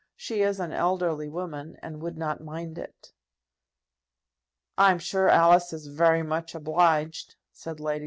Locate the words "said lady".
7.51-7.99